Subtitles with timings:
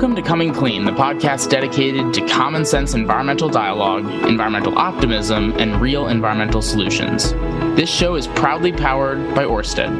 [0.00, 5.78] Welcome to Coming Clean, the podcast dedicated to common sense environmental dialogue, environmental optimism, and
[5.78, 7.32] real environmental solutions.
[7.76, 9.90] This show is proudly powered by Orsted.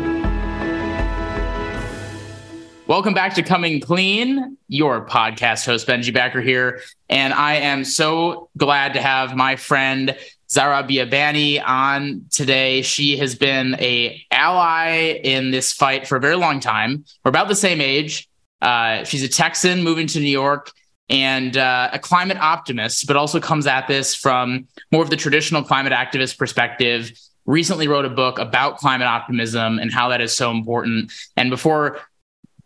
[2.86, 6.80] Welcome back to Coming Clean, your podcast host, Benji Backer here.
[7.10, 10.16] And I am so glad to have my friend
[10.50, 12.80] Zahra Biabani on today.
[12.80, 17.04] She has been a ally in this fight for a very long time.
[17.22, 18.29] We're about the same age.
[18.60, 20.70] Uh, she's a Texan moving to New York
[21.08, 25.62] and uh, a climate optimist, but also comes at this from more of the traditional
[25.62, 27.12] climate activist perspective.
[27.46, 31.12] Recently wrote a book about climate optimism and how that is so important.
[31.36, 31.98] And before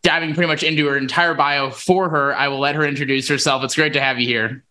[0.03, 3.65] diving pretty much into her entire bio for her, I will let her introduce herself.
[3.65, 4.63] It's great to have you here.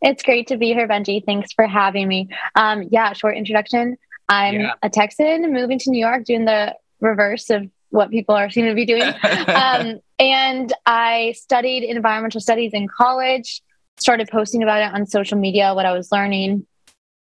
[0.00, 1.24] It's great to be here, Benji.
[1.24, 2.28] Thanks for having me.
[2.54, 3.96] Um, yeah, short introduction.
[4.28, 4.72] I'm yeah.
[4.82, 8.74] a Texan moving to New York, doing the reverse of what people are seem to
[8.74, 9.02] be doing.
[9.48, 13.62] um, and I studied environmental studies in college,
[13.98, 16.66] started posting about it on social media, what I was learning.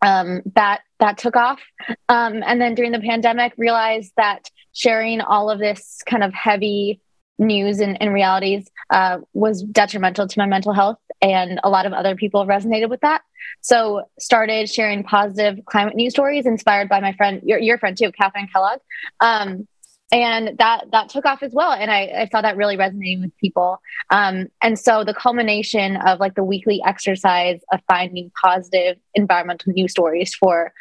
[0.00, 1.60] Um, that that took off.
[2.08, 7.00] Um, and then during the pandemic, realized that sharing all of this kind of heavy
[7.38, 11.92] news and, and realities uh, was detrimental to my mental health and a lot of
[11.92, 13.22] other people resonated with that
[13.60, 18.12] so started sharing positive climate news stories inspired by my friend your, your friend too
[18.12, 18.78] catherine kellogg
[19.20, 19.66] um,
[20.14, 21.72] and that that took off as well.
[21.72, 23.80] And I, I saw that really resonating with people.
[24.10, 29.90] Um, and so the culmination of like the weekly exercise of finding positive environmental news
[29.90, 30.72] stories for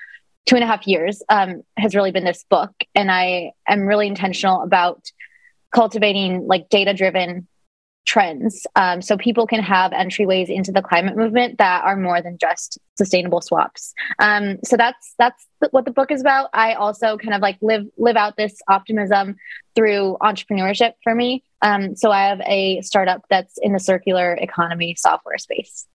[0.46, 2.72] two and a half years um, has really been this book.
[2.94, 5.12] And i am really intentional about
[5.74, 7.48] cultivating like data driven
[8.06, 12.38] trends um, so people can have entryways into the climate movement that are more than
[12.38, 17.34] just sustainable swaps um, so that's that's what the book is about i also kind
[17.34, 19.36] of like live live out this optimism
[19.76, 24.96] through entrepreneurship for me um, so i have a startup that's in the circular economy
[24.96, 25.88] software space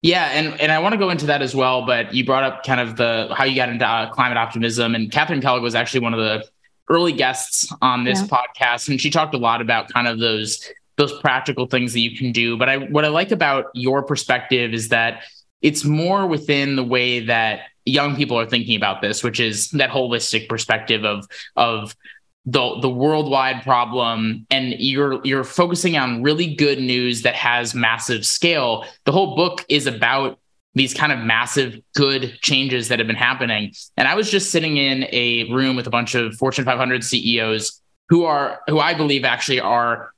[0.00, 1.84] yeah, and and I want to go into that as well.
[1.84, 5.10] But you brought up kind of the how you got into uh, climate optimism, and
[5.10, 6.46] Catherine Kellogg was actually one of the
[6.88, 8.38] early guests on this yeah.
[8.38, 10.64] podcast, and she talked a lot about kind of those
[10.98, 12.58] those practical things that you can do.
[12.58, 15.22] But I what I like about your perspective is that
[15.62, 19.90] it's more within the way that young people are thinking about this, which is that
[19.90, 21.26] holistic perspective of
[21.56, 21.96] of
[22.44, 28.26] the the worldwide problem and you're you're focusing on really good news that has massive
[28.26, 28.84] scale.
[29.04, 30.38] The whole book is about
[30.74, 33.72] these kind of massive good changes that have been happening.
[33.96, 37.80] And I was just sitting in a room with a bunch of Fortune 500 CEOs
[38.08, 40.12] who are who I believe actually are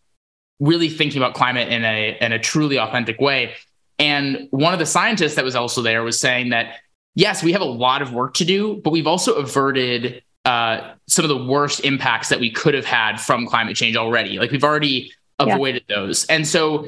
[0.61, 3.55] really thinking about climate in a in a truly authentic way.
[3.99, 6.77] And one of the scientists that was also there was saying that
[7.15, 11.25] yes, we have a lot of work to do, but we've also averted uh, some
[11.25, 14.39] of the worst impacts that we could have had from climate change already.
[14.39, 15.97] Like we've already avoided yeah.
[15.97, 16.25] those.
[16.27, 16.87] And so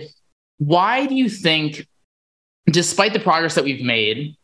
[0.59, 1.87] why do you think
[2.67, 4.37] despite the progress that we've made,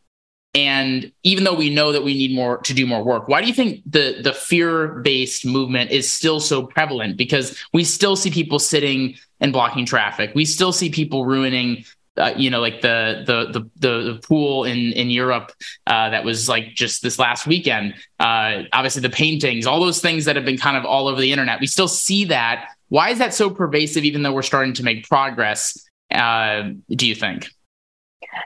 [0.55, 3.47] and even though we know that we need more to do more work, why do
[3.47, 7.17] you think the the fear based movement is still so prevalent?
[7.17, 10.31] Because we still see people sitting and blocking traffic.
[10.33, 11.85] We still see people ruining.
[12.17, 15.53] Uh, you know, like the, the the the pool in in Europe
[15.87, 17.93] uh, that was like just this last weekend.
[18.19, 21.31] Uh, obviously, the paintings, all those things that have been kind of all over the
[21.31, 21.61] internet.
[21.61, 22.71] We still see that.
[22.89, 24.03] Why is that so pervasive?
[24.03, 27.47] Even though we're starting to make progress, uh, do you think?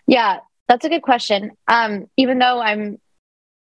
[0.06, 1.52] Yeah, that's a good question.
[1.68, 2.98] Um, even though I'm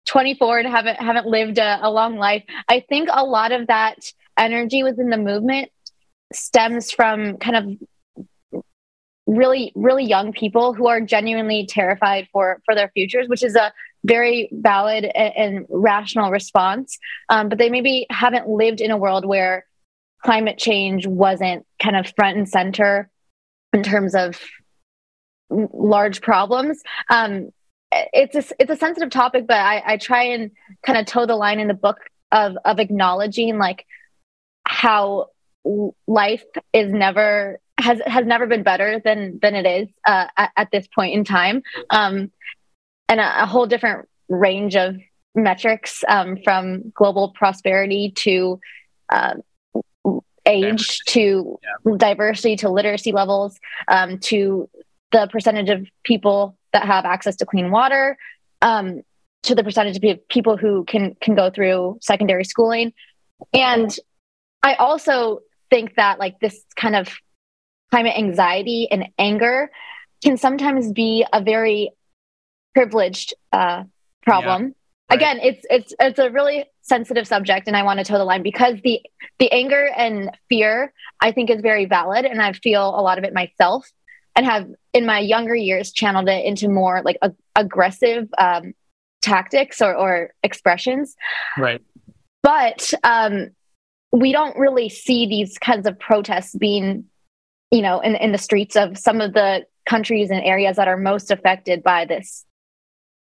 [0.07, 3.97] 24 and haven't haven't lived a, a long life, I think a lot of that
[4.37, 5.71] energy within the movement
[6.33, 8.63] stems from kind of
[9.27, 13.73] really really young people who are genuinely terrified for for their futures which is a
[14.03, 16.99] very valid and, and rational response
[17.29, 19.65] um, but they maybe haven't lived in a world where
[20.23, 23.09] climate change wasn't kind of front and center
[23.73, 24.39] in terms of
[25.49, 26.81] large problems.
[27.09, 27.49] Um,
[27.91, 30.51] it's a, it's a sensitive topic, but I, I try and
[30.85, 31.99] kind of toe the line in the book
[32.31, 33.85] of of acknowledging like
[34.67, 35.27] how
[36.07, 36.43] life
[36.73, 40.87] is never has has never been better than than it is uh, at, at, this
[40.87, 42.31] point in time, um,
[43.07, 44.95] and a, a, whole different range of
[45.35, 48.59] metrics um, from global prosperity to
[49.11, 49.35] uh,
[50.45, 51.97] age to yeah.
[51.97, 54.69] diversity to literacy levels um, to
[55.11, 58.17] the percentage of people that have access to clean water
[58.61, 59.01] um,
[59.43, 62.93] to the percentage of people who can can go through secondary schooling.
[63.53, 63.95] And
[64.63, 67.09] i also think that like this kind of
[67.91, 69.69] climate anxiety and anger
[70.23, 71.91] can sometimes be a very
[72.73, 73.83] privileged uh,
[74.23, 74.61] problem.
[74.61, 74.67] Yeah,
[75.09, 75.17] right.
[75.17, 78.43] again it's it's it's a really sensitive subject and i want to toe the line
[78.43, 79.01] because the
[79.39, 83.23] the anger and fear i think is very valid and i feel a lot of
[83.23, 83.91] it myself
[84.35, 88.73] and have in my younger years channeled it into more like a, aggressive um,
[89.21, 91.15] tactics or, or expressions
[91.57, 91.81] right
[92.43, 93.49] but um,
[94.11, 97.05] we don't really see these kinds of protests being
[97.71, 100.97] you know in, in the streets of some of the countries and areas that are
[100.97, 102.45] most affected by this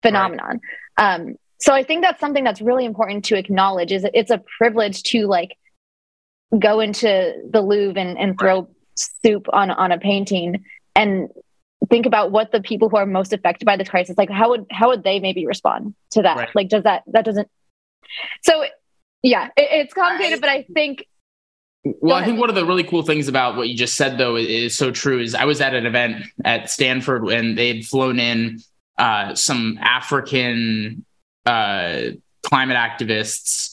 [0.02, 0.60] phenomenon
[0.98, 1.16] right.
[1.16, 5.04] um, so i think that's something that's really important to acknowledge is it's a privilege
[5.04, 5.58] to like
[6.60, 8.70] go into the louvre and, and throw right.
[8.96, 10.64] soup on on a painting
[10.96, 11.30] and
[11.90, 14.66] think about what the people who are most affected by this crisis like how would
[14.72, 16.50] how would they maybe respond to that right.
[16.56, 17.50] like does that that doesn't
[18.42, 18.66] so
[19.22, 21.06] yeah it, it's complicated I, but i think
[21.84, 24.38] well i think one of the really cool things about what you just said though
[24.38, 28.20] is, is so true is i was at an event at stanford and they'd flown
[28.20, 28.60] in
[28.98, 31.04] uh, some african
[31.46, 32.04] uh,
[32.44, 33.73] climate activists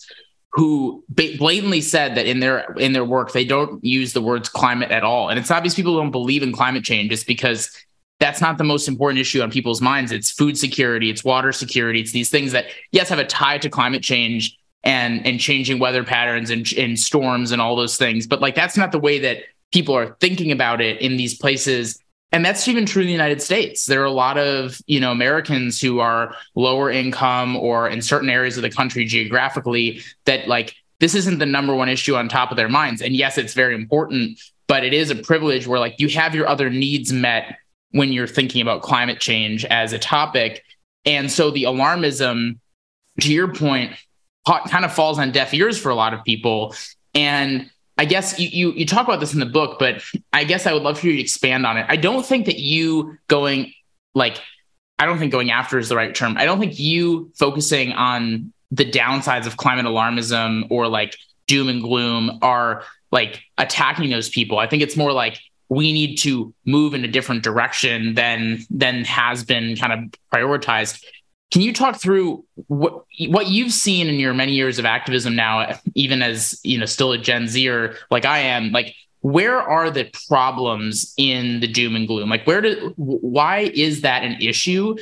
[0.52, 4.90] who blatantly said that in their in their work they don't use the words climate
[4.90, 5.28] at all.
[5.28, 7.70] And it's obvious people don't believe in climate change just because
[8.18, 10.10] that's not the most important issue on people's minds.
[10.10, 13.70] It's food security it's water security it's these things that yes have a tie to
[13.70, 18.26] climate change and and changing weather patterns and, and storms and all those things.
[18.26, 22.02] But like that's not the way that people are thinking about it in these places
[22.32, 23.86] and that's even true in the United States.
[23.86, 28.30] There are a lot of, you know, Americans who are lower income or in certain
[28.30, 32.50] areas of the country geographically that like this isn't the number one issue on top
[32.50, 33.02] of their minds.
[33.02, 34.38] And yes, it's very important,
[34.68, 37.56] but it is a privilege where like you have your other needs met
[37.90, 40.62] when you're thinking about climate change as a topic.
[41.04, 42.58] And so the alarmism,
[43.22, 43.92] to your point,
[44.46, 46.74] kind of falls on deaf ears for a lot of people.
[47.14, 50.02] And I guess you, you, you talk about this in the book, but
[50.32, 51.84] I guess I would love for you to expand on it.
[51.86, 53.74] I don't think that you going
[54.14, 54.40] like
[54.98, 56.38] I don't think going after is the right term.
[56.38, 61.14] I don't think you focusing on the downsides of climate alarmism or like
[61.46, 64.58] doom and gloom are like attacking those people.
[64.58, 65.38] I think it's more like
[65.68, 71.04] we need to move in a different direction than than has been kind of prioritized.
[71.50, 75.78] Can you talk through what what you've seen in your many years of activism now,
[75.94, 78.70] even as you know, still a Gen Zer like I am?
[78.70, 82.28] Like, where are the problems in the doom and gloom?
[82.28, 84.96] Like, where do why is that an issue?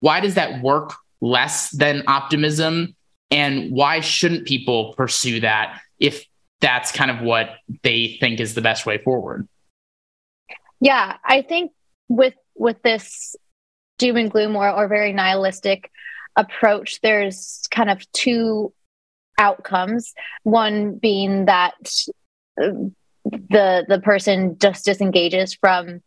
[0.00, 2.96] Why does that work less than optimism?
[3.30, 6.24] And why shouldn't people pursue that if
[6.60, 9.48] that's kind of what they think is the best way forward?
[10.80, 11.72] Yeah, I think
[12.08, 13.36] with with this
[13.98, 15.90] doom and gloom or, or very nihilistic
[16.36, 18.72] approach, there's kind of two
[19.38, 20.14] outcomes.
[20.42, 21.74] One being that
[22.60, 22.70] uh,
[23.24, 26.02] the the person just disengages from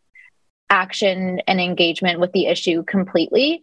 [0.70, 3.60] action and engagement with the issue completely.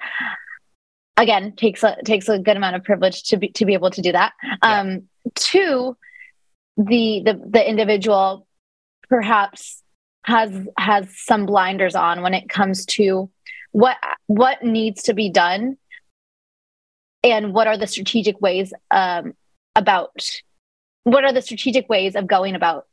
[1.17, 4.01] Again, takes a takes a good amount of privilege to be to be able to
[4.01, 4.33] do that.
[4.43, 4.81] Yeah.
[4.81, 5.03] Um,
[5.35, 5.95] two,
[6.77, 8.47] the the the individual
[9.07, 9.81] perhaps
[10.25, 13.29] has has some blinders on when it comes to
[13.75, 15.75] what what needs to be done
[17.25, 19.33] and what are the strategic ways um,
[19.75, 20.11] about
[21.03, 22.87] what are the strategic ways of going about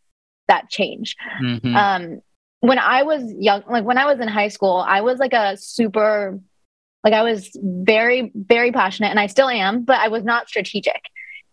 [0.49, 1.15] that change?
[1.41, 1.77] Mm-hmm.
[1.77, 2.21] um,
[2.59, 5.57] when i was young like when i was in high school i was like a
[5.57, 6.39] super
[7.05, 11.03] like i was very very passionate and i still am but i was not strategic.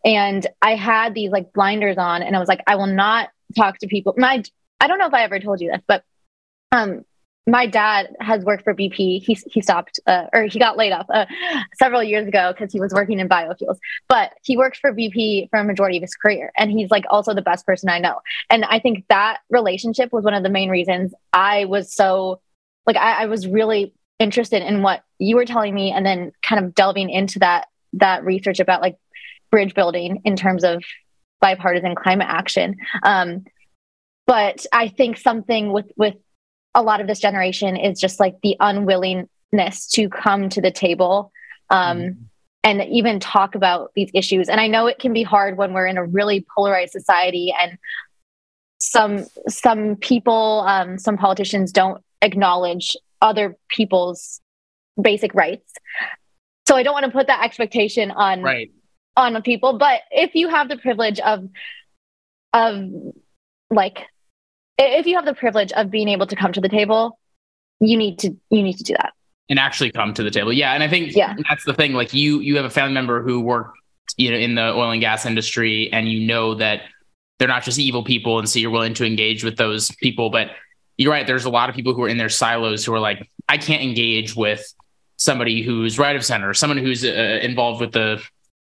[0.05, 3.77] And i had these like blinders on and i was like i will not talk
[3.79, 4.15] to people.
[4.17, 4.43] My
[4.79, 6.03] i don't know if i ever told you this but
[6.71, 7.03] um
[7.47, 9.23] my dad has worked for BP.
[9.23, 11.25] He he stopped uh, or he got laid off uh,
[11.75, 13.77] several years ago because he was working in biofuels.
[14.07, 17.33] But he worked for BP for a majority of his career, and he's like also
[17.33, 18.19] the best person I know.
[18.49, 22.41] And I think that relationship was one of the main reasons I was so
[22.85, 26.63] like I, I was really interested in what you were telling me, and then kind
[26.63, 28.97] of delving into that that research about like
[29.49, 30.83] bridge building in terms of
[31.41, 32.75] bipartisan climate action.
[33.03, 33.45] Um,
[34.27, 36.15] but I think something with with
[36.75, 41.31] a lot of this generation is just like the unwillingness to come to the table
[41.69, 42.21] um, mm-hmm.
[42.63, 44.49] and even talk about these issues.
[44.49, 47.77] And I know it can be hard when we're in a really polarized society and
[48.81, 54.39] some some people, um, some politicians don't acknowledge other people's
[55.01, 55.73] basic rights.
[56.67, 58.71] So I don't want to put that expectation on right.
[59.17, 59.77] on people.
[59.77, 61.49] But if you have the privilege of
[62.53, 62.89] of
[63.69, 64.07] like
[64.79, 67.19] if you have the privilege of being able to come to the table,
[67.79, 69.13] you need to you need to do that
[69.49, 70.53] and actually come to the table.
[70.53, 71.35] Yeah, and I think yeah.
[71.49, 71.93] that's the thing.
[71.93, 73.77] Like you you have a family member who worked
[74.17, 76.83] you know in the oil and gas industry, and you know that
[77.39, 80.29] they're not just evil people, and so you're willing to engage with those people.
[80.29, 80.51] But
[80.97, 81.25] you're right.
[81.25, 83.81] There's a lot of people who are in their silos who are like, I can't
[83.81, 84.73] engage with
[85.15, 88.21] somebody who's right of center, someone who's uh, involved with the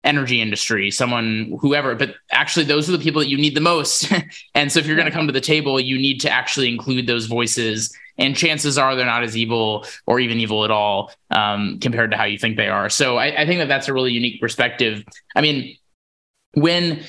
[0.07, 1.93] energy industry, someone, whoever.
[1.93, 4.11] But actually, those are the people that you need the most.
[4.55, 7.05] and so, if you're going to come to the table, you need to actually include
[7.05, 7.95] those voices.
[8.17, 12.17] And chances are they're not as evil or even evil at all um, compared to
[12.17, 12.89] how you think they are.
[12.89, 15.03] So, I, I think that that's a really unique perspective.
[15.35, 15.77] I mean,
[16.53, 17.03] when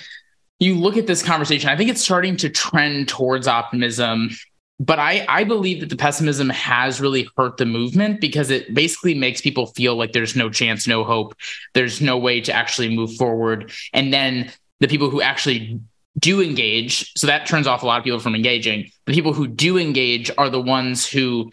[0.58, 4.30] you look at this conversation, I think it's starting to trend towards optimism
[4.80, 9.14] but I, I believe that the pessimism has really hurt the movement because it basically
[9.14, 11.34] makes people feel like there's no chance, no hope,
[11.74, 13.72] there's no way to actually move forward.
[13.92, 15.80] And then the people who actually
[16.18, 18.90] do engage, so that turns off a lot of people from engaging.
[19.06, 21.50] The people who do engage are the ones who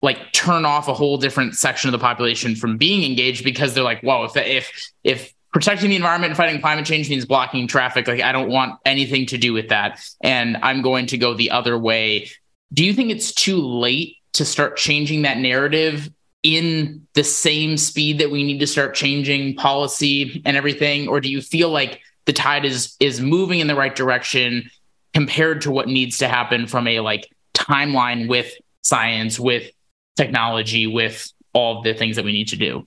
[0.00, 3.84] like turn off a whole different section of the population from being engaged because they're
[3.84, 8.08] like, whoa, if if if protecting the environment and fighting climate change means blocking traffic,
[8.08, 10.04] like I don't want anything to do with that.
[10.22, 12.28] And I'm going to go the other way
[12.74, 16.10] do you think it's too late to start changing that narrative
[16.42, 21.08] in the same speed that we need to start changing policy and everything?
[21.08, 24.70] Or do you feel like the tide is is moving in the right direction
[25.14, 28.52] compared to what needs to happen from a like timeline with
[28.82, 29.70] science with
[30.16, 32.86] technology with all the things that we need to do?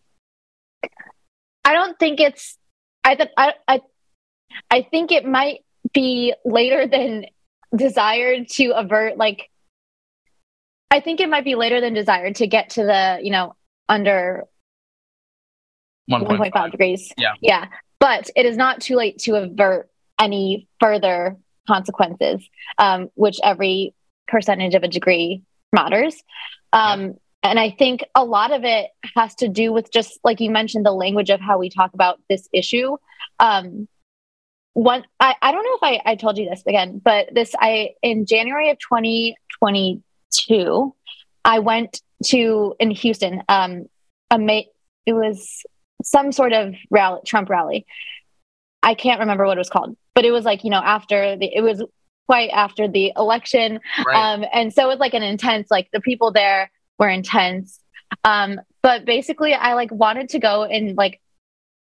[1.63, 2.57] I don't think it's
[3.03, 3.81] i th- I, I
[4.69, 5.63] i think it might
[5.93, 7.25] be later than
[7.75, 9.49] desired to avert like
[10.89, 13.55] I think it might be later than desired to get to the, you know,
[13.89, 14.45] under
[16.09, 17.11] 1.5 degrees.
[17.17, 17.33] Yeah.
[17.41, 17.65] Yeah.
[17.99, 19.89] But it is not too late to avert
[20.19, 23.93] any further consequences, um, which every
[24.27, 26.23] percentage of a degree matters.
[26.73, 27.11] Um, yeah.
[27.43, 30.85] And I think a lot of it has to do with just like you mentioned,
[30.85, 32.97] the language of how we talk about this issue.
[33.39, 33.87] Um,
[34.73, 37.91] one, I, I don't know if I, I told you this again, but this, I,
[38.03, 40.03] in January of 2020,
[40.37, 40.93] two,
[41.43, 43.43] I went to in Houston.
[43.49, 43.85] Um,
[44.29, 44.61] a ma-
[45.05, 45.63] it was
[46.03, 47.85] some sort of rally, Trump rally.
[48.83, 51.49] I can't remember what it was called, but it was like you know after the
[51.53, 51.83] it was
[52.27, 54.33] quite after the election, right.
[54.33, 55.69] um, and so it was like an intense.
[55.71, 57.79] Like the people there were intense,
[58.23, 61.21] um, but basically I like wanted to go and like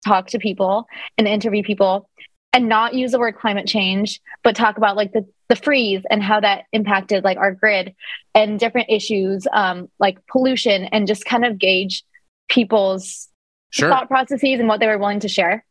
[0.06, 2.10] talk to people and interview people
[2.52, 6.24] and not use the word climate change, but talk about like the, the freeze and
[6.24, 7.94] how that impacted like our grid
[8.34, 12.04] and different issues um, like pollution and just kind of gauge
[12.50, 13.30] people's
[13.70, 13.90] sure.
[13.90, 15.64] thought processes and what they were willing to share.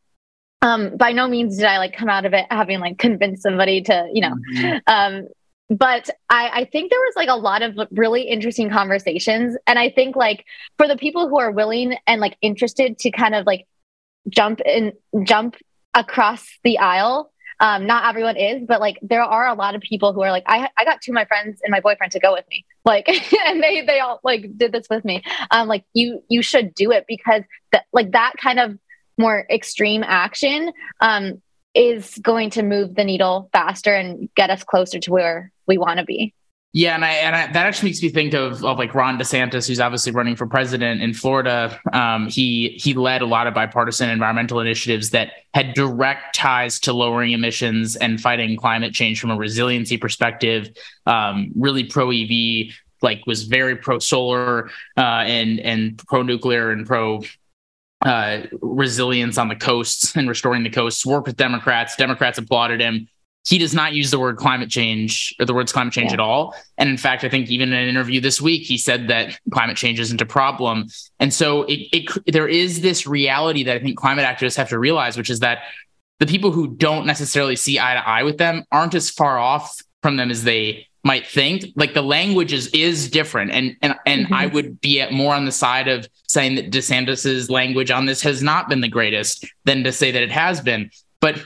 [0.61, 3.81] Um, by no means did I like come out of it having like convinced somebody
[3.81, 4.77] to, you know, mm-hmm.
[4.87, 5.27] um,
[5.69, 9.57] but I, I think there was like a lot of really interesting conversations.
[9.67, 10.45] And I think like
[10.77, 13.67] for the people who are willing and like interested to kind of like
[14.29, 15.57] jump in, jump
[15.93, 17.32] across the aisle.
[17.63, 20.43] Um, not everyone is, but like there are a lot of people who are like,
[20.47, 22.65] I, I got two of my friends and my boyfriend to go with me.
[22.83, 23.07] Like,
[23.47, 25.23] and they, they all like did this with me.
[25.49, 28.77] Um, like you, you should do it because that, like that kind of
[29.17, 31.41] more extreme action, um,
[31.73, 35.99] is going to move the needle faster and get us closer to where we want
[35.99, 36.33] to be.
[36.75, 39.67] Yeah, and I and I, that actually makes me think of of like Ron DeSantis,
[39.67, 41.79] who's obviously running for president in Florida.
[41.93, 46.91] Um, he he led a lot of bipartisan environmental initiatives that had direct ties to
[46.91, 50.75] lowering emissions and fighting climate change from a resiliency perspective.
[51.05, 56.87] Um, really pro EV, like was very pro solar uh, and and pro nuclear and
[56.87, 57.21] pro
[58.03, 61.05] uh, resilience on the coasts and restoring the coasts.
[61.05, 61.95] Worked with Democrats.
[61.95, 63.07] Democrats applauded him
[63.45, 66.15] he does not use the word climate change or the words climate change yeah.
[66.15, 66.55] at all.
[66.77, 69.75] And in fact, I think even in an interview this week, he said that climate
[69.75, 70.87] change isn't a problem.
[71.19, 74.79] And so it, it, there is this reality that I think climate activists have to
[74.79, 75.63] realize, which is that
[76.19, 79.77] the people who don't necessarily see eye to eye with them aren't as far off
[80.01, 81.65] from them as they might think.
[81.75, 84.33] Like the language is is different, and and and mm-hmm.
[84.33, 88.21] I would be at more on the side of saying that DeSantis's language on this
[88.21, 90.91] has not been the greatest than to say that it has been.
[91.19, 91.43] But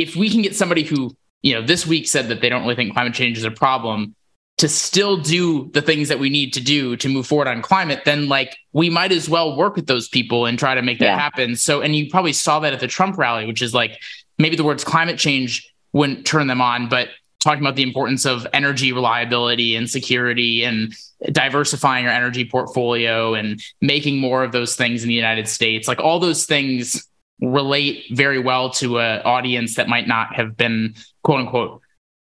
[0.00, 2.76] if we can get somebody who, you know, this week said that they don't really
[2.76, 4.14] think climate change is a problem
[4.58, 8.02] to still do the things that we need to do to move forward on climate,
[8.04, 11.04] then like we might as well work with those people and try to make that
[11.06, 11.18] yeah.
[11.18, 11.54] happen.
[11.54, 14.00] So, and you probably saw that at the Trump rally, which is like
[14.36, 18.48] maybe the words climate change wouldn't turn them on, but talking about the importance of
[18.52, 20.92] energy reliability and security and
[21.30, 26.00] diversifying our energy portfolio and making more of those things in the United States, like
[26.00, 27.06] all those things
[27.40, 31.82] relate very well to an audience that might not have been quote unquote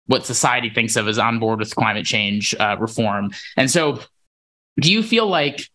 [0.07, 3.31] what society thinks of as on board with climate change uh, reform.
[3.55, 3.99] And so,
[4.79, 5.69] do you feel like,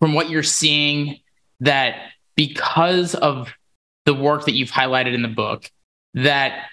[0.00, 1.18] from what you're seeing,
[1.60, 1.96] that
[2.36, 3.52] because of
[4.04, 5.70] the work that you've highlighted in the book,
[6.14, 6.66] that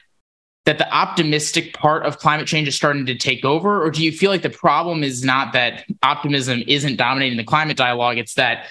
[0.65, 4.11] that the optimistic part of climate change is starting to take over, or do you
[4.11, 8.17] feel like the problem is not that optimism isn't dominating the climate dialogue?
[8.17, 8.65] It's that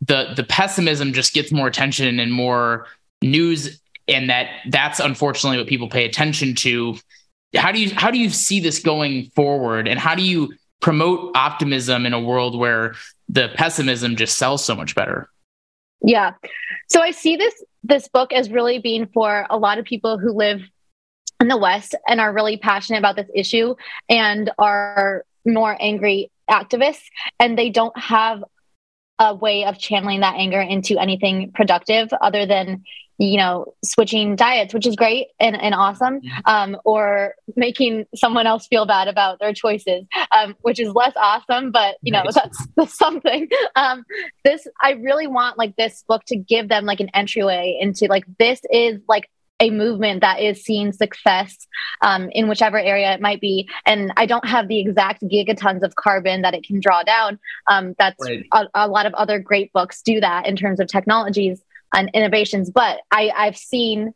[0.00, 2.86] the the pessimism just gets more attention and more
[3.22, 6.96] news, and that that's unfortunately what people pay attention to.
[7.56, 9.88] How do you how do you see this going forward?
[9.88, 12.94] And how do you promote optimism in a world where
[13.28, 15.28] the pessimism just sells so much better?
[16.00, 16.32] Yeah.
[16.88, 20.32] So i see this this book as really being for a lot of people who
[20.32, 20.60] live
[21.40, 23.74] in the west and are really passionate about this issue
[24.08, 27.04] and are more angry activists
[27.38, 28.42] and they don't have
[29.18, 32.84] a way of channeling that anger into anything productive other than
[33.18, 38.66] you know switching diets which is great and, and awesome um, or making someone else
[38.68, 42.96] feel bad about their choices um, which is less awesome but you know that's, that's
[42.96, 43.48] something.
[43.74, 44.04] Um,
[44.44, 48.24] this i really want like this book to give them like an entryway into like
[48.38, 49.28] this is like
[49.60, 51.66] a movement that is seeing success
[52.00, 53.68] um, in whichever area it might be.
[53.86, 57.38] And I don't have the exact gigatons of carbon that it can draw down.
[57.66, 58.46] Um, that's right.
[58.52, 61.60] a, a, lot of other great books do that in terms of technologies
[61.92, 62.70] and innovations.
[62.70, 64.14] But I, I've seen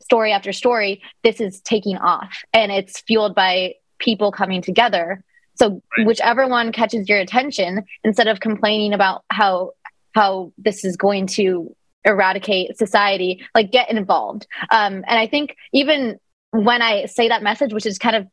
[0.00, 5.22] story after story, this is taking off and it's fueled by people coming together.
[5.56, 6.06] So right.
[6.06, 9.72] whichever one catches your attention, instead of complaining about how
[10.14, 14.46] how this is going to eradicate society like get involved.
[14.70, 16.18] Um, and i think even
[16.50, 18.26] when i say that message which is kind of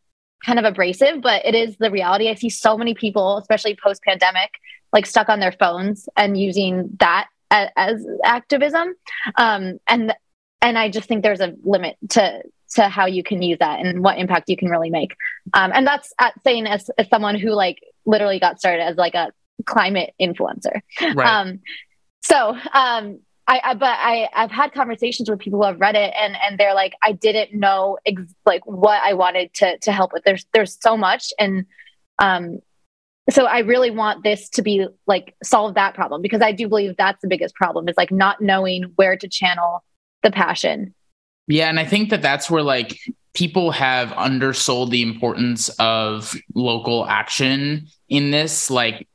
[0.45, 2.29] kind of abrasive but it is the reality.
[2.29, 4.51] I see so many people especially post pandemic
[4.93, 8.95] like stuck on their phones and using that as, as activism.
[9.35, 10.13] Um, and
[10.61, 12.41] and i just think there's a limit to
[12.75, 15.15] to how you can use that and what impact you can really make.
[15.53, 19.15] Um, and that's at saying as, as someone who like literally got started as like
[19.15, 19.31] a
[19.65, 20.81] climate influencer.
[21.13, 21.27] Right.
[21.27, 21.59] um
[22.21, 26.13] so um I, I, but I I've had conversations with people who have read it
[26.19, 30.13] and and they're like I didn't know ex- like what I wanted to to help
[30.13, 30.23] with.
[30.23, 31.65] There's there's so much and
[32.17, 32.59] um
[33.29, 36.95] so I really want this to be like solve that problem because I do believe
[36.97, 39.83] that's the biggest problem is like not knowing where to channel
[40.23, 40.93] the passion.
[41.47, 42.99] Yeah, and I think that that's where like
[43.33, 49.07] people have undersold the importance of local action in this like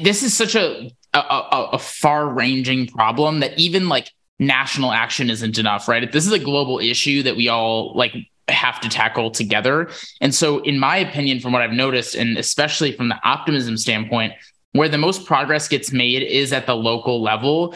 [0.00, 5.30] this is such a a, a, a far ranging problem that even like national action
[5.30, 6.10] isn't enough, right?
[6.10, 8.14] This is a global issue that we all like
[8.48, 9.90] have to tackle together.
[10.20, 14.32] And so, in my opinion, from what I've noticed, and especially from the optimism standpoint,
[14.72, 17.74] where the most progress gets made is at the local level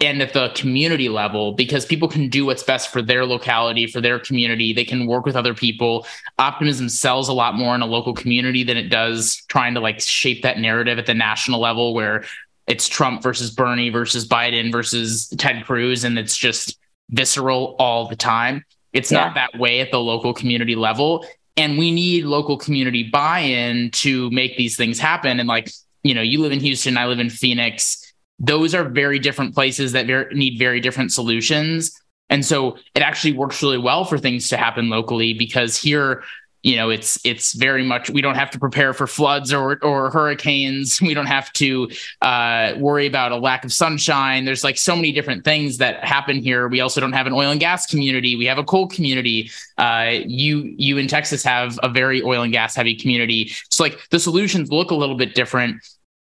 [0.00, 4.00] and at the community level because people can do what's best for their locality, for
[4.00, 4.72] their community.
[4.72, 6.06] They can work with other people.
[6.38, 10.00] Optimism sells a lot more in a local community than it does trying to like
[10.00, 12.24] shape that narrative at the national level where
[12.68, 16.78] it's Trump versus Bernie versus Biden versus Ted Cruz and it's just
[17.10, 18.64] visceral all the time.
[18.92, 19.24] It's yeah.
[19.24, 21.26] not that way at the local community level.
[21.56, 25.40] And we need local community buy in to make these things happen.
[25.40, 25.72] And like,
[26.04, 28.07] you know, you live in Houston, I live in Phoenix
[28.38, 32.00] those are very different places that very, need very different solutions.
[32.30, 36.22] And so it actually works really well for things to happen locally because here,
[36.62, 40.10] you know, it's it's very much we don't have to prepare for floods or or
[40.10, 41.00] hurricanes.
[41.08, 41.88] We don't have to
[42.20, 44.44] uh, worry about a lack of sunshine.
[44.44, 46.68] There's like so many different things that happen here.
[46.68, 48.36] We also don't have an oil and gas community.
[48.36, 49.50] We have a coal community.
[49.78, 53.52] Uh, you you in Texas have a very oil and gas heavy community.
[53.70, 55.80] So like the solutions look a little bit different.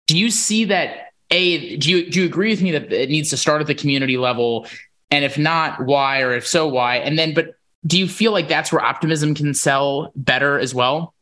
[0.08, 3.30] Do you see that a do you do you agree with me that it needs
[3.30, 4.66] to start at the community level?
[5.10, 6.20] And if not why?
[6.20, 6.96] Or if so why?
[6.96, 7.54] And then but
[7.86, 11.14] do you feel like that's where optimism can sell better as well?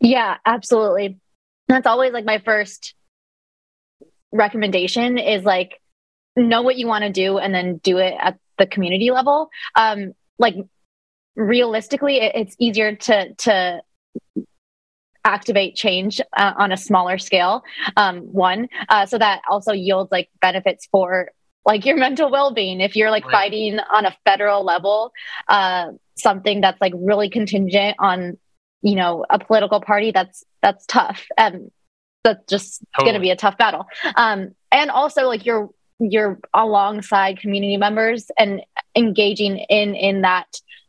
[0.00, 1.18] Yeah absolutely.
[1.68, 2.94] That's always like my first
[4.32, 5.80] recommendation is like
[6.36, 9.50] know what you want to do and then do it at the community level.
[9.74, 10.56] Um like
[11.34, 13.82] realistically it, it's easier to to
[15.24, 17.62] activate change uh, on a smaller scale
[17.96, 21.30] um, one uh, so that also yields like benefits for
[21.66, 23.32] like your mental well-being if you're like right.
[23.32, 25.12] fighting on a federal level
[25.48, 28.38] uh, something that's like really contingent on
[28.82, 31.70] you know a political party that's that's tough and
[32.24, 33.12] that's just totally.
[33.12, 38.30] going to be a tough battle um, and also like you're you're alongside community members
[38.38, 38.62] and
[38.96, 40.46] engaging in in that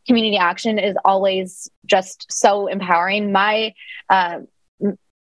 [0.07, 3.73] community action is always just so empowering my
[4.09, 4.39] uh,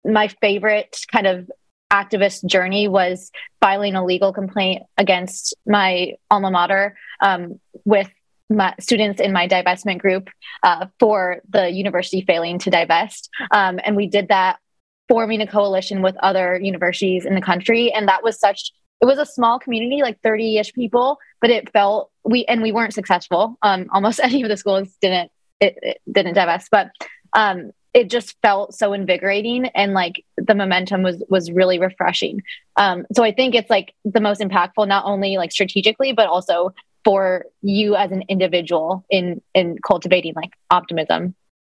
[0.04, 1.50] my favorite kind of
[1.92, 8.10] activist journey was filing a legal complaint against my alma mater um, with
[8.50, 10.30] my students in my divestment group
[10.64, 13.30] uh, for the university failing to divest.
[13.52, 14.60] Um, and we did that
[15.08, 17.92] forming a coalition with other universities in the country.
[17.92, 21.72] And that was such, it was a small community, like 30 ish people, but it
[21.72, 23.58] felt we, and we weren't successful.
[23.62, 26.92] Um, almost any of the schools didn't, it, it didn't divest, but
[27.34, 32.44] um, it just felt so invigorating and like the momentum was was really refreshing
[32.76, 36.74] um, so i think it's like the most impactful not only like strategically but also
[37.06, 41.34] for you as an individual in in cultivating like optimism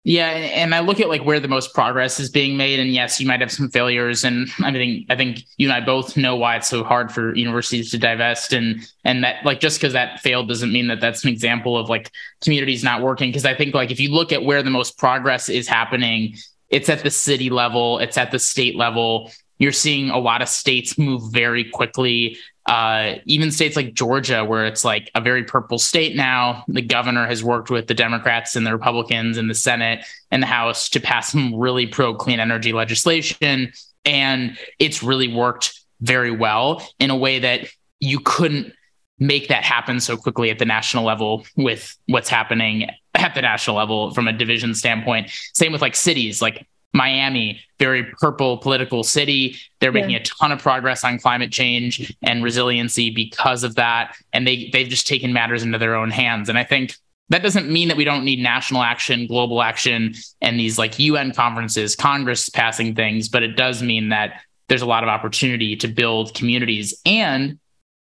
[0.08, 3.20] yeah, and I look at like where the most progress is being made, and yes,
[3.20, 6.34] you might have some failures, and I think I think you and I both know
[6.34, 10.22] why it's so hard for universities to divest, and and that like just because that
[10.22, 12.10] failed doesn't mean that that's an example of like
[12.42, 13.32] communities not working.
[13.32, 16.38] Because I think like if you look at where the most progress is happening,
[16.70, 19.30] it's at the city level, it's at the state level.
[19.60, 24.66] You're seeing a lot of states move very quickly uh, even states like Georgia, where
[24.66, 28.68] it's like a very purple state now, the governor has worked with the Democrats and
[28.68, 32.74] the Republicans in the Senate and the House to pass some really pro clean energy
[32.74, 33.72] legislation.
[34.04, 38.74] And it's really worked very well in a way that you couldn't
[39.18, 43.76] make that happen so quickly at the national level with what's happening at the national
[43.76, 45.32] level from a division standpoint.
[45.54, 46.68] Same with like cities, like
[46.98, 49.56] Miami, very purple political city.
[49.80, 50.18] They're making yeah.
[50.20, 54.16] a ton of progress on climate change and resiliency because of that.
[54.34, 56.50] And they they've just taken matters into their own hands.
[56.50, 56.96] And I think
[57.30, 61.34] that doesn't mean that we don't need national action, global action, and these like UN
[61.34, 65.88] conferences, Congress passing things, but it does mean that there's a lot of opportunity to
[65.88, 67.00] build communities.
[67.06, 67.60] And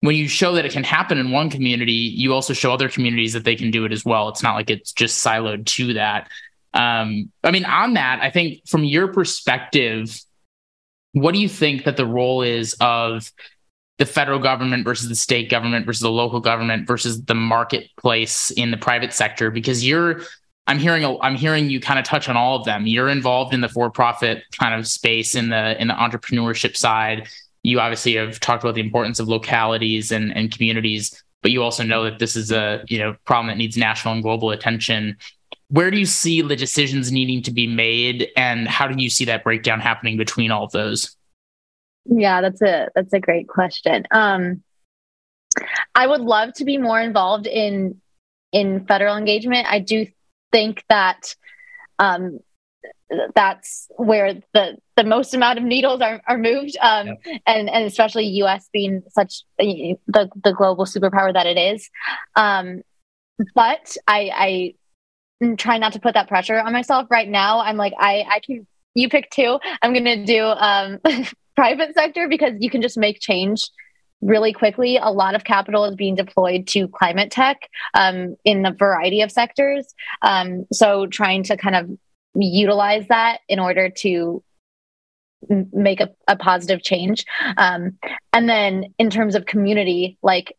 [0.02, 3.34] when you show that it can happen in one community, you also show other communities
[3.34, 4.30] that they can do it as well.
[4.30, 6.30] It's not like it's just siloed to that.
[6.74, 10.20] Um, I mean, on that, I think from your perspective,
[11.12, 13.32] what do you think that the role is of
[14.00, 18.72] the federal government versus the state government versus the local government versus the marketplace in
[18.72, 19.52] the private sector?
[19.52, 20.22] Because you're,
[20.66, 22.88] I'm hearing, I'm hearing you kind of touch on all of them.
[22.88, 27.28] You're involved in the for-profit kind of space in the in the entrepreneurship side.
[27.62, 31.84] You obviously have talked about the importance of localities and, and communities, but you also
[31.84, 35.18] know that this is a you know problem that needs national and global attention
[35.74, 39.26] where do you see the decisions needing to be made and how do you see
[39.26, 41.16] that breakdown happening between all of those?
[42.06, 44.06] Yeah that's a that's a great question.
[44.12, 44.64] Um
[45.96, 48.00] i would love to be more involved in
[48.52, 49.66] in federal engagement.
[49.68, 50.06] I do
[50.52, 51.36] think that
[51.98, 52.40] um
[53.34, 57.42] that's where the the most amount of needles are, are moved um, yep.
[57.48, 61.90] and and especially us being such the the global superpower that it is.
[62.36, 62.84] Um,
[63.56, 64.74] but i i
[65.58, 67.60] try not to put that pressure on myself right now.
[67.60, 69.60] I'm like, I, I can, you pick two.
[69.82, 71.00] I'm going to do um,
[71.56, 73.70] private sector because you can just make change
[74.22, 74.98] really quickly.
[74.98, 79.32] A lot of capital is being deployed to climate tech um, in a variety of
[79.32, 79.94] sectors.
[80.22, 81.90] Um, so trying to kind of
[82.36, 84.44] utilize that in order to
[85.50, 87.26] make a, a positive change.
[87.58, 87.98] Um,
[88.32, 90.56] and then in terms of community, like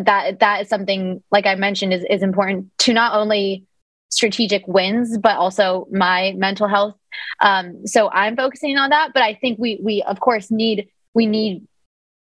[0.00, 3.66] that, that is something, like I mentioned, is, is important to not only
[4.12, 6.94] strategic wins, but also my mental health.
[7.40, 9.12] Um, so I'm focusing on that.
[9.14, 11.66] But I think we we of course need we need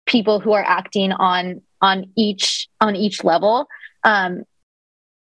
[0.05, 3.67] people who are acting on on each on each level.
[4.03, 4.43] Um,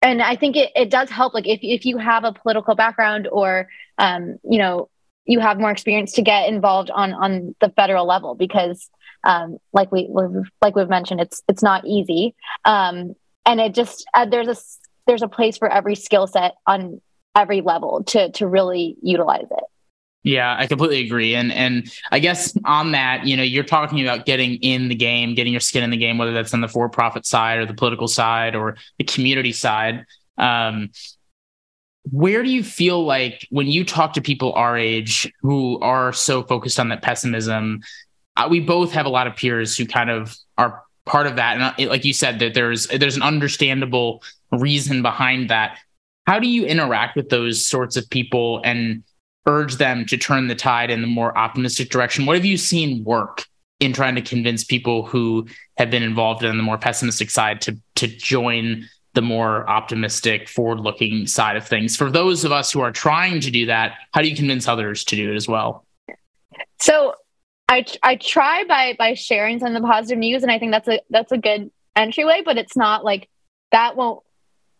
[0.02, 1.34] and I think it, it does help.
[1.34, 4.88] Like if if you have a political background or um, you know
[5.24, 8.90] you have more experience to get involved on on the federal level because
[9.22, 10.08] um, like we
[10.60, 14.56] like we've mentioned it's it's not easy um, and it just uh, there's a
[15.06, 17.00] there's a place for every skill set on
[17.34, 19.64] every level to to really utilize it.
[20.22, 21.36] Yeah, I completely agree.
[21.36, 25.34] And and I guess on that, you know, you're talking about getting in the game,
[25.36, 28.08] getting your skin in the game, whether that's on the for-profit side or the political
[28.08, 30.04] side or the community side.
[30.36, 30.90] Um,
[32.10, 36.42] where do you feel like when you talk to people our age who are so
[36.42, 37.82] focused on that pessimism,
[38.36, 41.54] uh, we both have a lot of peers who kind of are part of that.
[41.54, 45.78] And uh, like you said, that there's there's an understandable reason behind that.
[46.26, 49.04] How do you interact with those sorts of people and
[49.46, 52.26] urge them to turn the tide in the more optimistic direction?
[52.26, 53.44] What have you seen work
[53.80, 57.76] in trying to convince people who have been involved in the more pessimistic side to
[57.96, 61.96] to join the more optimistic, forward looking side of things.
[61.96, 65.04] For those of us who are trying to do that, how do you convince others
[65.04, 65.86] to do it as well?
[66.80, 67.14] So
[67.68, 70.88] I I try by by sharing some of the positive news, and I think that's
[70.88, 72.42] a that's a good entryway.
[72.44, 73.28] But it's not like
[73.72, 74.22] that won't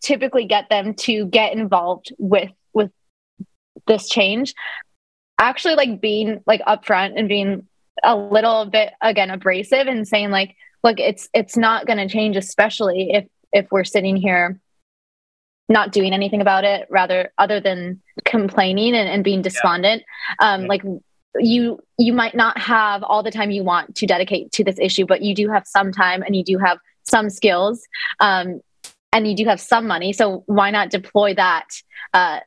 [0.02, 2.90] typically get them to get involved with with
[3.86, 4.54] this change.
[5.38, 7.66] Actually, like being like upfront and being
[8.02, 12.36] a little bit again abrasive and saying like, look, it's it's not going to change,
[12.36, 14.60] especially if if we're sitting here
[15.68, 20.02] not doing anything about it rather other than complaining and, and being despondent
[20.40, 20.54] yeah.
[20.54, 20.68] um yeah.
[20.68, 20.82] like
[21.38, 25.04] you you might not have all the time you want to dedicate to this issue
[25.04, 27.86] but you do have some time and you do have some skills
[28.20, 28.60] um,
[29.16, 31.68] and you do have some money so why not deploy that
[32.12, 32.40] uh,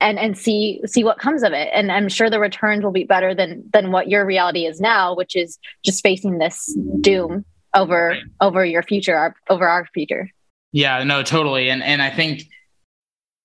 [0.00, 1.68] and and see see what comes of it?
[1.72, 5.14] And i'm sure the returns will be better than than what your reality is now
[5.14, 10.30] which is just facing this doom over over your future our, over our future.
[10.72, 11.70] Yeah no totally.
[11.70, 12.44] And and i think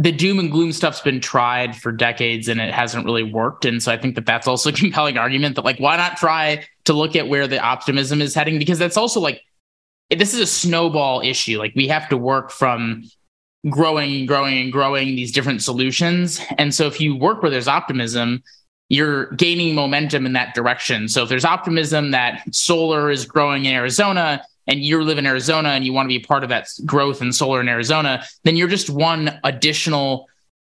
[0.00, 3.66] the doom and gloom stuff's been tried for decades and it hasn't really worked.
[3.66, 6.64] And so i think that that's also a compelling argument that like why not try
[6.84, 8.58] to look at where the optimism is heading?
[8.58, 9.42] Because that's also like
[10.08, 11.58] this is a snowball issue.
[11.58, 13.04] Like we have to work from
[13.68, 16.40] growing and growing and growing these different solutions.
[16.56, 18.42] And so if you work where there's optimism
[18.92, 21.08] you're gaining momentum in that direction.
[21.08, 25.70] So if there's optimism that solar is growing in arizona and you live in Arizona
[25.70, 28.68] and you want to be part of that growth in solar in Arizona, then you're
[28.68, 30.28] just one additional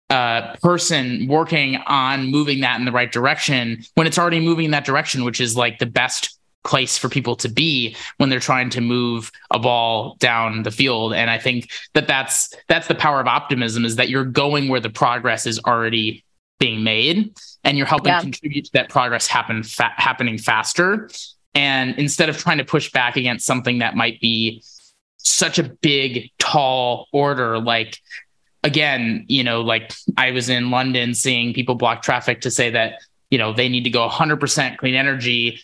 [0.10, 4.72] uh, person working on moving that in the right direction when it's already moving in
[4.72, 8.70] that direction, which is like the best place for people to be when they're trying
[8.70, 11.14] to move a ball down the field.
[11.14, 14.80] And I think that that's that's the power of optimism is that you're going where
[14.80, 16.24] the progress is already
[16.60, 17.34] being made
[17.64, 18.22] and you're helping yeah.
[18.22, 21.10] contribute to that progress happen fa- happening faster
[21.54, 24.64] and instead of trying to push back against something that might be
[25.18, 28.00] such a big, tall order, like
[28.64, 33.00] again, you know, like I was in London seeing people block traffic to say that,
[33.30, 35.62] you know, they need to go 100% clean energy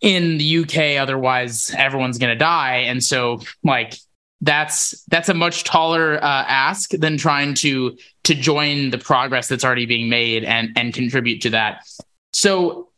[0.00, 2.76] in the UK, otherwise everyone's going to die.
[2.76, 3.94] And so, like,
[4.40, 9.64] that's that's a much taller uh, ask than trying to to join the progress that's
[9.64, 11.84] already being made and and contribute to that.
[12.32, 12.90] So,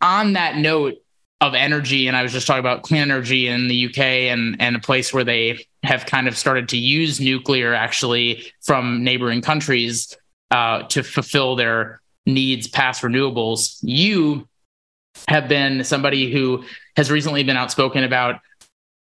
[0.00, 0.94] on that note,
[1.40, 4.74] of energy and i was just talking about clean energy in the uk and and
[4.74, 10.16] a place where they have kind of started to use nuclear actually from neighboring countries
[10.50, 13.78] uh, to fulfill their needs past renewables.
[13.82, 14.48] You
[15.28, 16.64] have been somebody who
[16.96, 18.40] has recently been outspoken about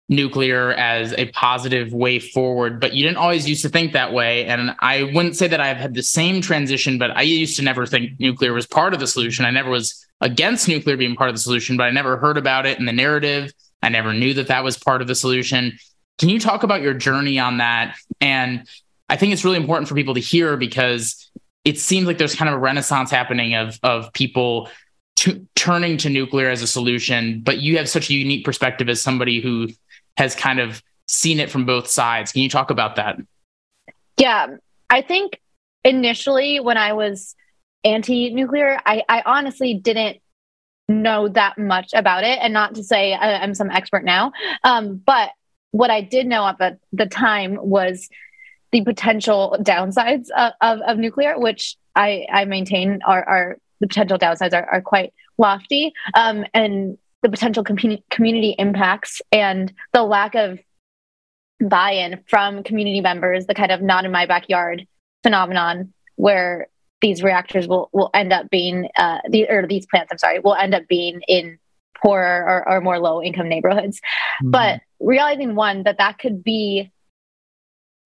[0.08, 4.45] nuclear as a positive way forward but you didn't always used to think that way.
[4.45, 7.88] And i wouldn't say that i've had the same transition but i used to never
[7.88, 9.45] think nuclear was part of the solution.
[9.45, 12.65] I never was against nuclear being part of the solution, but I never heard about
[12.65, 13.51] it in the narrative.
[13.82, 15.78] I never knew that that was part of the solution.
[16.17, 17.95] Can you talk about your journey on that?
[18.21, 18.67] And
[19.10, 21.30] I think it's really important for people to hear because
[21.63, 24.69] it seems like there's kind of a renaissance happening of of people
[25.56, 27.41] turning to nuclear as a solution.
[27.41, 29.69] But you have such a unique perspective as somebody who
[30.17, 32.32] has kind of seen it from both sides.
[32.32, 33.17] Can you talk about that?
[34.17, 34.58] Yeah,
[34.89, 35.41] I think
[35.84, 37.36] initially when I was
[37.86, 40.17] anti-nuclear i i honestly didn't
[40.88, 45.02] know that much about it and not to say I, am some expert now um,
[45.06, 45.30] but
[45.71, 48.10] what i did know at the time was
[48.71, 54.17] the potential downsides of, of, of nuclear which i i maintain are, are the potential
[54.17, 60.36] downsides are, are quite lofty um, and the potential com- community impacts and the lack
[60.36, 60.60] of
[61.60, 64.86] buy-in from community members the kind of not in my backyard
[65.24, 66.67] phenomenon where
[67.02, 70.12] these reactors will will end up being uh, the or these plants.
[70.12, 71.60] I'm sorry, will end up being in
[72.02, 74.00] poorer or, or more low income neighborhoods.
[74.42, 74.52] Mm-hmm.
[74.52, 76.92] But realizing one that that could be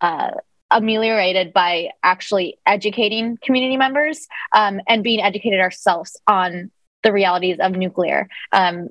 [0.02, 0.32] uh,
[0.72, 6.72] ameliorated by actually educating community members um, and being educated ourselves on
[7.04, 8.28] the realities of nuclear.
[8.52, 8.90] Um,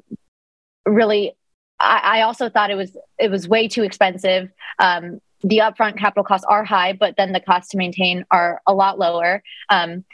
[0.84, 1.36] really,
[1.78, 4.50] I, I, also thought it was it was way too expensive.
[4.78, 8.74] Um, the upfront capital costs are high, but then the costs to maintain are a
[8.74, 9.42] lot lower.
[9.70, 10.04] Um,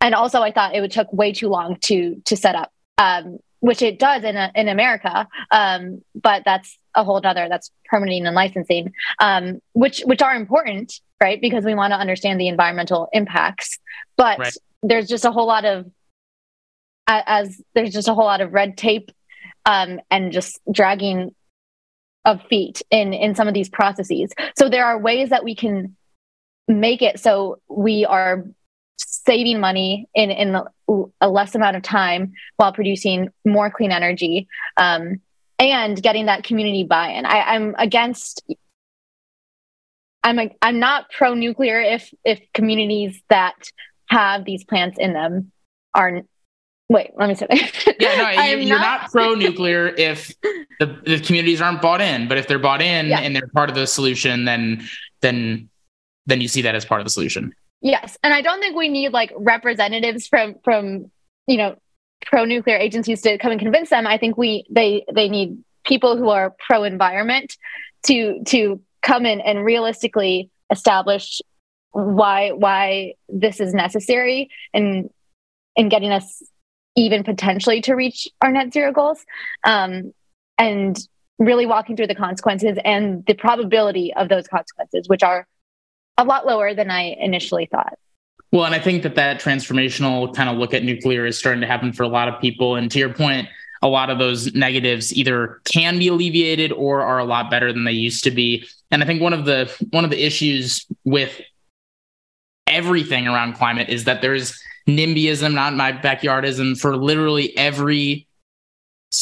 [0.00, 2.72] and also, I thought it would took way too long to to set up.
[2.98, 5.26] Um, which it does in a, in America.
[5.50, 11.00] Um, but that's a whole other that's permitting and licensing, um, which which are important,
[11.18, 11.40] right?
[11.40, 13.78] Because we want to understand the environmental impacts.
[14.18, 14.56] But right.
[14.82, 15.90] there's just a whole lot of
[17.06, 19.10] as there's just a whole lot of red tape
[19.64, 21.34] um, and just dragging
[22.24, 24.32] of feet in in some of these processes.
[24.56, 25.96] So there are ways that we can
[26.66, 28.44] make it so we are
[28.96, 30.56] saving money in in
[31.20, 35.20] a less amount of time while producing more clean energy um,
[35.58, 37.26] and getting that community buy-in.
[37.26, 38.42] I, I'm against.
[40.22, 43.70] I'm a, I'm not pro nuclear if if communities that
[44.08, 45.52] have these plants in them
[45.94, 46.22] are
[46.88, 47.96] Wait, let me say that.
[48.00, 50.34] yeah, no, you're, you're not, not pro nuclear if
[50.80, 53.20] the, the communities aren't bought in, but if they're bought in yeah.
[53.20, 54.86] and they're part of the solution, then
[55.22, 55.68] then
[56.26, 57.54] then you see that as part of the solution.
[57.80, 61.10] Yes, and I don't think we need like representatives from from
[61.46, 61.76] you know
[62.26, 64.06] pro nuclear agencies to come and convince them.
[64.06, 67.56] I think we they they need people who are pro environment
[68.04, 71.40] to to come in and realistically establish
[71.92, 75.08] why why this is necessary and
[75.76, 76.42] in getting us
[76.96, 79.24] even potentially to reach our net zero goals.
[79.64, 80.12] Um,
[80.58, 80.98] and
[81.38, 85.46] really walking through the consequences and the probability of those consequences which are
[86.16, 87.94] a lot lower than i initially thought.
[88.52, 91.66] Well and i think that that transformational kind of look at nuclear is starting to
[91.66, 92.76] happen for a lot of people.
[92.76, 93.48] And to your point
[93.82, 97.84] a lot of those negatives either can be alleviated or are a lot better than
[97.84, 98.64] they used to be.
[98.90, 101.40] And i think one of the one of the issues with
[102.66, 108.26] everything around climate is that there's NIMBYism, not my backyardism, for literally every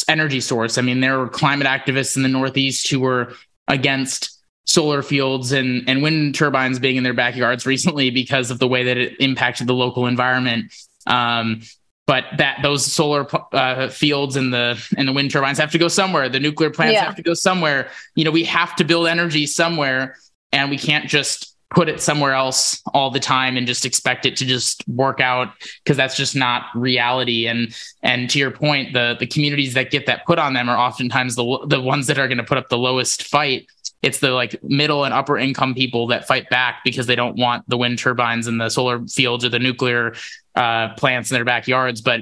[0.07, 0.77] energy source.
[0.77, 3.33] I mean, there were climate activists in the Northeast who were
[3.67, 8.67] against solar fields and, and wind turbines being in their backyards recently because of the
[8.67, 10.73] way that it impacted the local environment.
[11.05, 11.61] Um,
[12.05, 15.87] but that those solar uh, fields and the and the wind turbines have to go
[15.87, 16.27] somewhere.
[16.27, 17.05] The nuclear plants yeah.
[17.05, 17.89] have to go somewhere.
[18.15, 20.17] You know, we have to build energy somewhere,
[20.51, 24.37] and we can't just put it somewhere else all the time and just expect it
[24.37, 25.49] to just work out
[25.83, 27.47] because that's just not reality.
[27.47, 30.77] And and to your point the the communities that get that put on them are
[30.77, 33.67] oftentimes the the ones that are going to put up the lowest fight.
[34.01, 37.67] It's the like middle and upper income people that fight back because they don't want
[37.67, 40.13] the wind turbines and the solar fields or the nuclear
[40.55, 42.01] uh, plants in their backyards.
[42.01, 42.21] But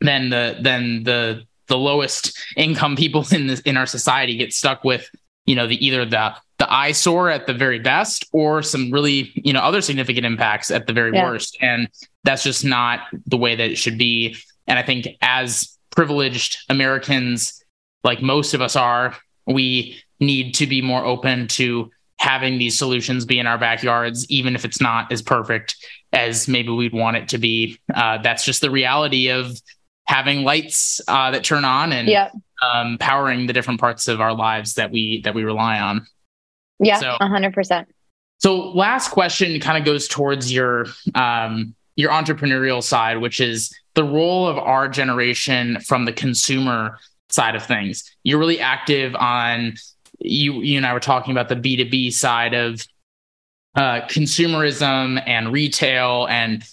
[0.00, 4.84] then the then the the lowest income people in this in our society get stuck
[4.84, 5.10] with
[5.50, 9.52] you know the either the the eyesore at the very best or some really you
[9.52, 11.24] know other significant impacts at the very yeah.
[11.24, 11.88] worst and
[12.22, 14.36] that's just not the way that it should be
[14.68, 17.64] and i think as privileged americans
[18.04, 23.24] like most of us are we need to be more open to having these solutions
[23.24, 25.74] be in our backyards even if it's not as perfect
[26.12, 29.60] as maybe we'd want it to be uh, that's just the reality of
[30.04, 32.30] having lights uh, that turn on and yeah.
[32.62, 36.06] Um, powering the different parts of our lives that we that we rely on
[36.80, 37.86] yeah, so, 100%.
[38.38, 44.04] So last question kind of goes towards your um, your entrepreneurial side, which is the
[44.04, 48.10] role of our generation from the consumer side of things.
[48.22, 49.74] You're really active on
[50.18, 52.82] you you and I were talking about the B2B side of
[53.74, 56.64] uh, consumerism and retail and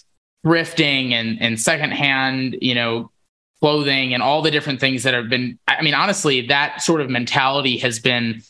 [0.46, 3.10] thrifting and and secondhand, you know,
[3.60, 7.10] clothing and all the different things that have been I mean honestly that sort of
[7.10, 8.42] mentality has been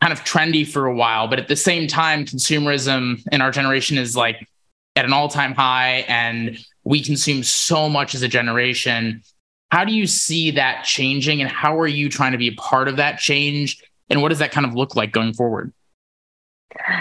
[0.00, 3.98] kind of trendy for a while, but at the same time, consumerism in our generation
[3.98, 4.48] is like
[4.96, 9.22] at an all time high, and we consume so much as a generation.
[9.70, 12.88] How do you see that changing, and how are you trying to be a part
[12.88, 13.82] of that change?
[14.08, 15.72] And what does that kind of look like going forward?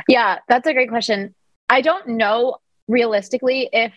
[0.08, 1.34] Yeah, that's a great question.
[1.70, 3.94] I don't know realistically if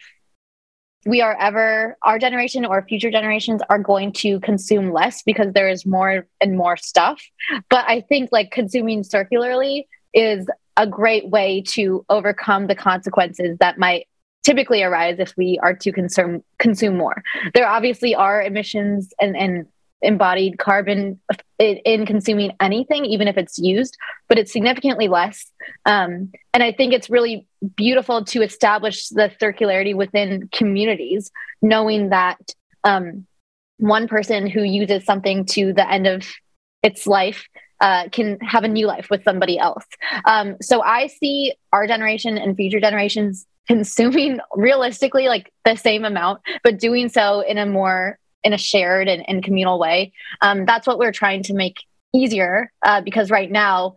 [1.05, 5.69] we are ever our generation or future generations are going to consume less because there
[5.69, 7.23] is more and more stuff.
[7.69, 13.79] But i think like consuming circularly is a great way to overcome the consequences that
[13.79, 14.07] might
[14.43, 17.23] typically arise if we are to consume consume more.
[17.55, 19.67] There obviously are emissions and, and
[20.03, 21.21] embodied carbon
[21.59, 23.97] in, consuming anything, even if it's used,
[24.29, 25.51] but it's significantly less.
[25.87, 27.47] Um, and I think it's really
[27.77, 32.39] beautiful to establish the circularity within communities, knowing that
[32.85, 33.27] um,
[33.79, 36.27] one person who uses something to the end of
[36.83, 37.47] its life
[37.81, 39.85] uh, can have a new life with somebody else.
[40.25, 46.41] Um, so I see our generation and future generations consuming realistically like the same amount,
[46.63, 50.13] but doing so in a more in a shared and, and communal way.
[50.41, 51.77] Um, that's what we're trying to make
[52.15, 53.97] easier uh, because right now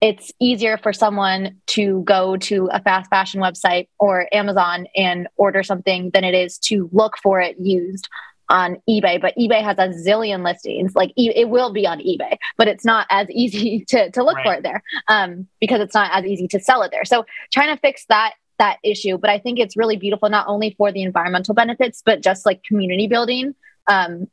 [0.00, 5.62] it's easier for someone to go to a fast fashion website or Amazon and order
[5.62, 8.08] something than it is to look for it used
[8.50, 10.94] on eBay, but eBay has a zillion listings.
[10.94, 14.36] Like e- it will be on eBay, but it's not as easy to, to look
[14.36, 14.44] right.
[14.44, 17.04] for it there um, because it's not as easy to sell it there.
[17.04, 20.74] So trying to fix that that issue, but I think it's really beautiful not only
[20.76, 23.54] for the environmental benefits, but just like community building
[23.86, 24.28] um,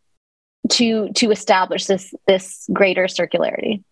[0.69, 3.84] to to establish this this greater circularity.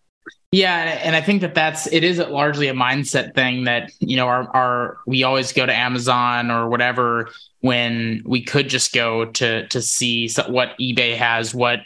[0.52, 4.28] Yeah, and I think that that's it is largely a mindset thing that you know
[4.28, 7.30] our our we always go to Amazon or whatever
[7.62, 11.82] when we could just go to to see what eBay has, what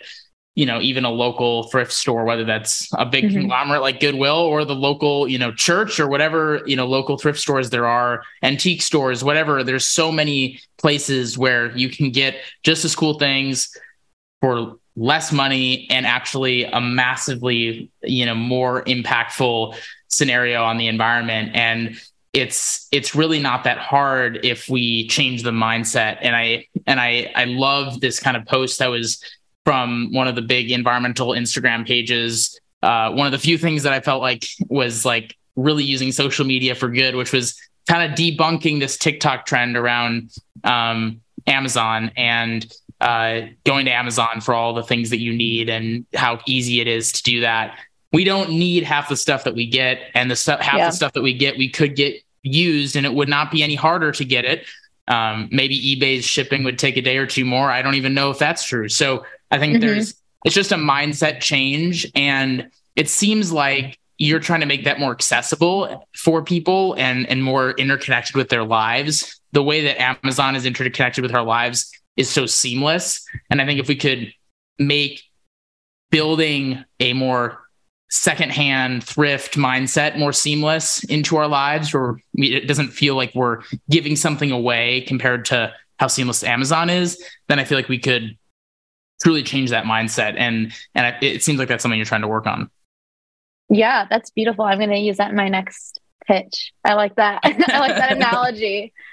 [0.56, 3.40] you know even a local thrift store whether that's a big mm-hmm.
[3.40, 7.40] conglomerate like goodwill or the local you know church or whatever you know local thrift
[7.40, 12.86] stores there are antique stores whatever there's so many places where you can get just
[12.86, 13.76] as cool things
[14.42, 19.76] for less money and actually a massively you know more impactful
[20.08, 22.00] scenario on the environment and
[22.34, 27.32] it's it's really not that hard if we change the mindset and i and i
[27.36, 29.24] i love this kind of post that was
[29.66, 33.94] from one of the big environmental instagram pages uh, one of the few things that
[33.94, 38.18] i felt like was like really using social media for good which was kind of
[38.18, 40.32] debunking this tiktok trend around
[40.64, 46.06] um, amazon and uh, going to Amazon for all the things that you need and
[46.16, 47.78] how easy it is to do that.
[48.14, 50.86] We don't need half the stuff that we get, and the stuff half yeah.
[50.86, 53.76] the stuff that we get we could get used, and it would not be any
[53.76, 54.66] harder to get it.
[55.10, 57.70] Um, maybe eBay's shipping would take a day or two more.
[57.70, 58.88] I don't even know if that's true.
[58.88, 59.82] So I think mm-hmm.
[59.82, 65.00] there's it's just a mindset change, and it seems like you're trying to make that
[65.00, 69.40] more accessible for people and and more interconnected with their lives.
[69.52, 73.26] The way that Amazon is interconnected with our lives is so seamless.
[73.52, 74.34] And I think if we could
[74.80, 75.22] make
[76.10, 77.60] building a more
[78.10, 83.62] secondhand thrift mindset more seamless into our lives where we, it doesn't feel like we're
[83.90, 88.38] giving something away compared to how seamless Amazon is, then I feel like we could
[89.22, 90.36] truly change that mindset.
[90.38, 92.70] And and it seems like that's something you're trying to work on.
[93.70, 94.66] Yeah, that's beautiful.
[94.66, 96.74] I'm going to use that in my next pitch.
[96.84, 97.42] I like that.
[97.44, 98.94] I like that analogy.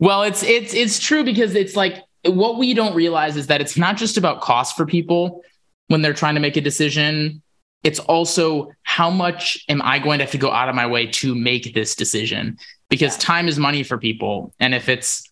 [0.00, 3.76] Well, it's it's it's true because it's like what we don't realize is that it's
[3.76, 5.42] not just about cost for people
[5.88, 7.42] when they're trying to make a decision.
[7.82, 11.06] It's also how much am I going to have to go out of my way
[11.06, 12.58] to make this decision?
[12.88, 13.22] Because yeah.
[13.22, 14.54] time is money for people.
[14.60, 15.27] And if it's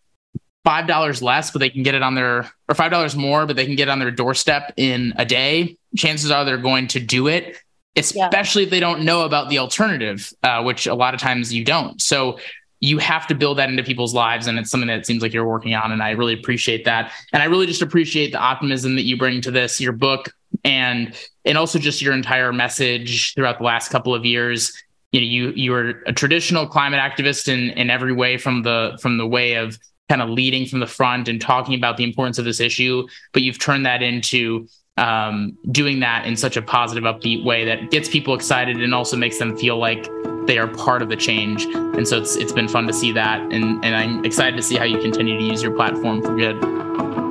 [0.66, 3.54] five dollars less, but they can get it on their or five dollars more, but
[3.54, 7.28] they can get on their doorstep in a day, chances are they're going to do
[7.28, 7.56] it,
[7.94, 8.66] especially yeah.
[8.66, 12.02] if they don't know about the alternative, uh, which a lot of times you don't.
[12.02, 12.40] So
[12.80, 15.48] you have to build that into people's lives and it's something that seems like you're
[15.48, 19.04] working on and i really appreciate that and i really just appreciate the optimism that
[19.04, 20.30] you bring to this your book
[20.62, 24.74] and and also just your entire message throughout the last couple of years
[25.10, 28.98] you know you you are a traditional climate activist in in every way from the
[29.00, 29.78] from the way of
[30.08, 33.42] kind of leading from the front and talking about the importance of this issue but
[33.42, 38.08] you've turned that into um, doing that in such a positive upbeat way that gets
[38.08, 40.08] people excited and also makes them feel like
[40.46, 41.64] they are part of the change.
[41.64, 44.76] And so it's it's been fun to see that, and and I'm excited to see
[44.76, 46.60] how you continue to use your platform for good.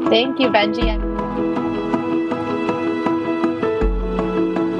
[0.10, 1.25] Thank you, Benji.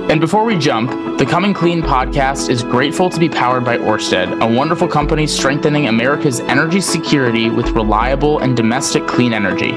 [0.08, 4.40] And before we jump, the Coming Clean podcast is grateful to be powered by Orsted,
[4.40, 9.72] a wonderful company strengthening America's energy security with reliable and domestic clean energy.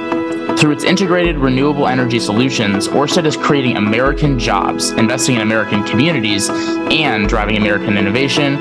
[0.58, 6.50] Through its integrated renewable energy solutions, Orsted is creating American jobs, investing in American communities,
[6.50, 8.56] and driving American innovation,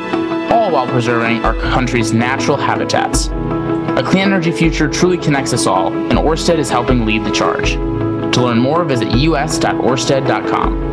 [0.49, 3.28] all while preserving our country's natural habitats.
[3.28, 7.74] A clean energy future truly connects us all, and Orsted is helping lead the charge.
[7.74, 10.87] To learn more, visit us.orsted.com.